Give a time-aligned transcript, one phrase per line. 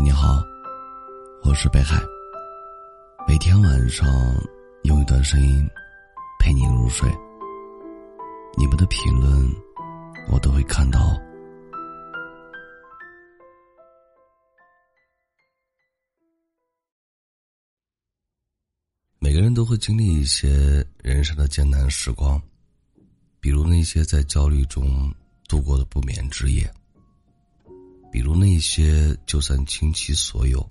[0.00, 0.42] 你好，
[1.42, 2.00] 我是北海。
[3.26, 4.06] 每天晚上
[4.84, 5.68] 用一段声音
[6.38, 7.10] 陪你入睡。
[8.56, 9.52] 你们的评论
[10.30, 11.20] 我都会看到。
[19.18, 22.40] 每个人都会经历一些人生的艰难时光，
[23.40, 25.12] 比如那些在焦虑中
[25.48, 26.72] 度过的不眠之夜，
[28.10, 30.66] 比如那些就算倾其所有，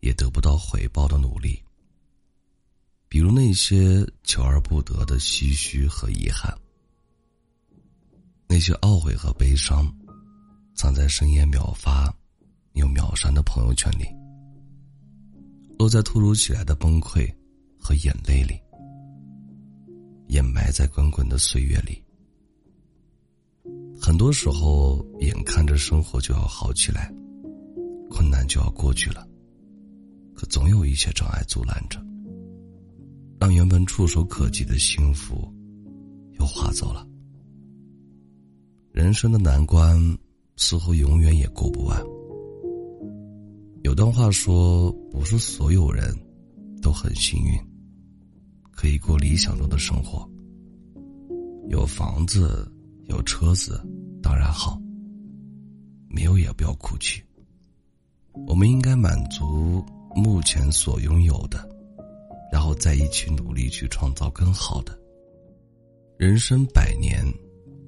[0.00, 1.62] 也得不到回报的努力，
[3.08, 6.56] 比如那些求而不得的唏嘘和遗憾，
[8.46, 9.90] 那些懊悔和悲伤，
[10.74, 12.14] 藏在深夜秒发
[12.72, 14.06] 又秒删的朋友圈里，
[15.78, 17.32] 落在突如其来的崩溃。
[17.86, 18.58] 和眼泪里，
[20.28, 22.02] 掩埋在滚滚的岁月里。
[24.06, 27.10] 很多时候，眼看着生活就要好起来，
[28.10, 29.26] 困难就要过去了，
[30.34, 31.98] 可总有一些障碍阻拦着，
[33.40, 35.50] 让原本触手可及的幸福
[36.38, 37.08] 又划走了。
[38.92, 39.98] 人生的难关
[40.58, 41.98] 似乎永远也过不完。
[43.84, 46.14] 有段话说：“不是所有人
[46.82, 47.58] 都很幸运。”
[48.70, 50.28] 可以过理想中的生活，
[51.70, 52.70] 有房子，
[53.06, 53.80] 有车子，
[54.22, 54.80] 当然好。
[56.08, 57.22] 没有也不要哭泣。
[58.46, 61.68] 我们应该满足目前所拥有的，
[62.52, 64.96] 然后再一起努力去创造更好的。
[66.16, 67.24] 人生百年，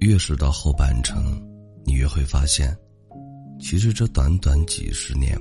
[0.00, 1.38] 越是到后半程，
[1.84, 2.74] 你越会发现，
[3.60, 5.38] 其实这短短几十年，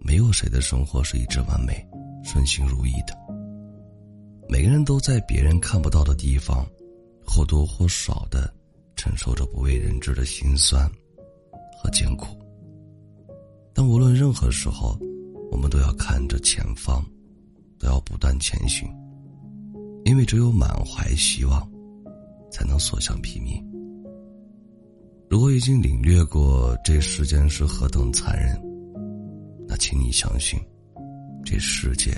[0.00, 1.84] 没有谁的生活是一直完美、
[2.22, 3.16] 顺心如意的。
[4.48, 6.64] 每个人都在别人看不到的地方，
[7.26, 8.52] 或多或少的
[8.98, 10.86] 承受着不为人知的辛酸
[11.80, 12.36] 和艰苦。
[13.72, 14.98] 但无论任何时候，
[15.50, 17.02] 我们都要看着前方，
[17.78, 18.86] 都要不断前行，
[20.04, 21.66] 因为只有满怀希望，
[22.50, 23.64] 才能所向披靡。
[25.30, 28.60] 如果已经领略过这世间是何等残忍，
[29.66, 30.60] 那请你相信，
[31.44, 32.12] 这世界。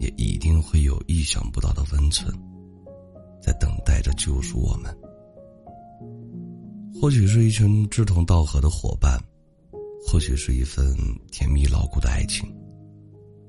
[0.00, 2.32] 也一定会有意想不到的温存，
[3.42, 4.96] 在等待着救赎我们。
[6.94, 9.18] 或许是一群志同道合的伙伴，
[10.06, 10.96] 或许是一份
[11.30, 12.48] 甜蜜牢固的爱情，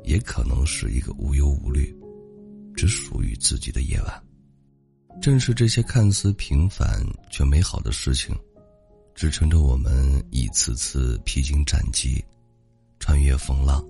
[0.03, 1.95] 也可能是一个无忧无虑、
[2.75, 4.23] 只属于自己的夜晚。
[5.21, 8.35] 正是这些看似平凡却美好的事情，
[9.13, 12.23] 支撑着我们一次次披荆斩棘，
[12.99, 13.83] 穿越风浪。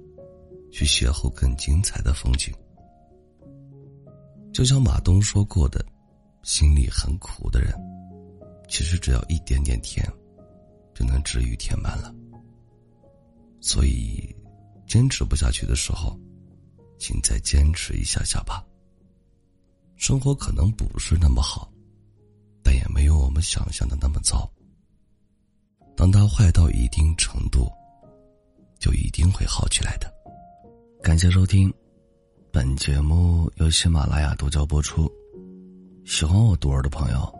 [0.72, 2.54] 去邂逅更精彩的风景。
[4.54, 5.84] 就像马东说过的
[6.46, 7.74] ：“心里很苦的人，
[8.69, 10.06] 其实只要一点点甜，
[10.94, 12.13] 就能治愈填满了。”
[13.59, 14.34] 所以，
[14.88, 16.18] 坚持不下去的时候，
[16.97, 18.63] 请再坚持一下下吧。
[19.97, 21.69] 生活可能不是那么好，
[22.63, 24.50] 但也没有我们想象的那么糟。
[25.97, 27.69] 当它坏到一定程度，
[28.79, 30.09] 就一定会好起来的。
[31.03, 31.74] 感谢收听，
[32.52, 35.12] 本节目由喜马拉雅独家播出。
[36.06, 37.39] 喜欢我独儿的朋友，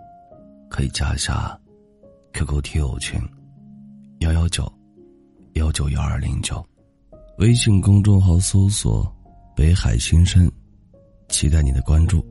[0.70, 1.60] 可以加一下
[2.34, 3.20] QQ 听友群
[4.20, 4.72] 幺幺九
[5.54, 6.64] 幺九幺二零九，
[7.40, 9.12] 微信公众号搜索
[9.56, 10.50] “北海新生”，
[11.28, 12.24] 期待你的关注。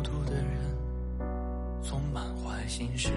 [0.00, 0.46] 孤独的人
[1.82, 3.10] 总满怀心事，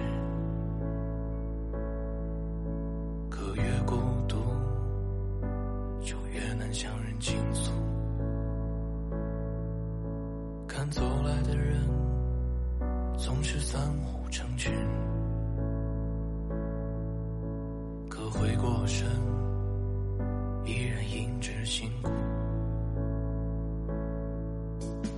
[3.30, 3.96] 可越孤
[4.28, 4.36] 独，
[6.02, 7.72] 就越难向人倾诉。
[10.68, 11.80] 看走来的人，
[13.16, 14.70] 总是三五成群，
[18.10, 19.08] 可回过神，
[20.66, 22.10] 依然印着辛苦。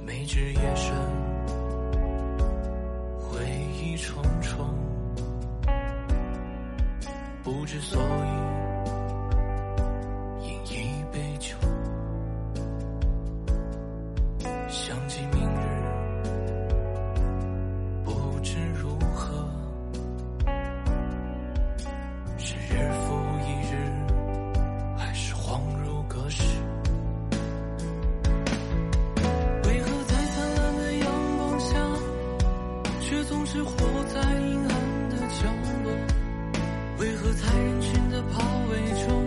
[0.07, 1.16] 每至夜深。
[3.97, 4.67] 重重，
[7.43, 8.03] 不知所
[10.43, 11.57] 以，饮一杯酒，
[14.69, 15.56] 想起明
[33.47, 33.71] 是活
[34.13, 35.47] 在阴暗的角
[35.85, 35.93] 落，
[36.99, 38.41] 为何在人群的包
[38.71, 38.77] 围
[39.07, 39.26] 中，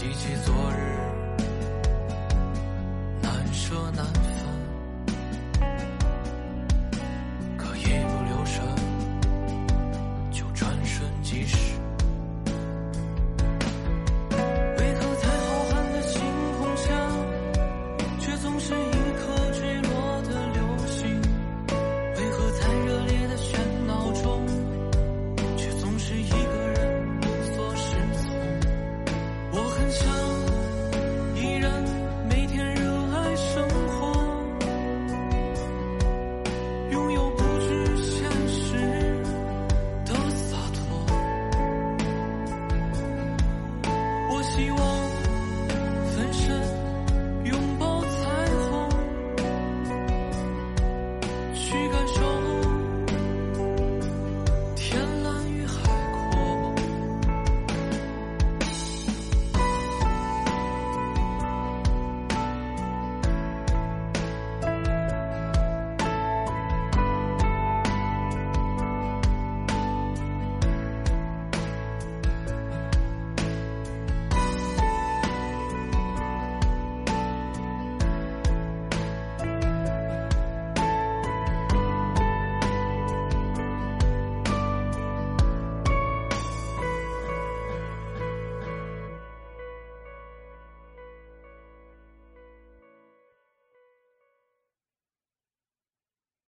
[0.00, 0.96] 记起昨日。
[3.20, 4.06] 难舍难